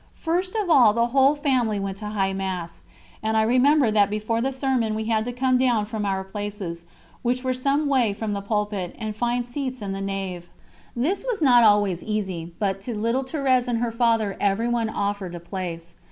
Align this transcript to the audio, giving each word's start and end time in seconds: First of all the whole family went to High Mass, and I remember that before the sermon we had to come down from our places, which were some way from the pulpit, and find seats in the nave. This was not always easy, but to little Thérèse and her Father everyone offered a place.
First 0.17 0.55
of 0.55 0.67
all 0.67 0.93
the 0.93 1.09
whole 1.13 1.35
family 1.35 1.79
went 1.79 1.97
to 1.97 2.07
High 2.07 2.33
Mass, 2.33 2.81
and 3.21 3.37
I 3.37 3.43
remember 3.43 3.91
that 3.91 4.09
before 4.09 4.41
the 4.41 4.51
sermon 4.51 4.95
we 4.95 5.03
had 5.03 5.25
to 5.25 5.31
come 5.31 5.59
down 5.59 5.85
from 5.85 6.07
our 6.07 6.23
places, 6.23 6.85
which 7.21 7.43
were 7.43 7.53
some 7.53 7.85
way 7.87 8.11
from 8.11 8.33
the 8.33 8.41
pulpit, 8.41 8.95
and 8.97 9.15
find 9.15 9.45
seats 9.45 9.79
in 9.79 9.91
the 9.91 10.01
nave. 10.01 10.49
This 10.95 11.23
was 11.29 11.39
not 11.39 11.63
always 11.63 12.01
easy, 12.03 12.51
but 12.57 12.81
to 12.81 12.97
little 12.97 13.23
Thérèse 13.23 13.67
and 13.67 13.77
her 13.77 13.91
Father 13.91 14.35
everyone 14.41 14.89
offered 14.89 15.35
a 15.35 15.39
place. 15.39 15.93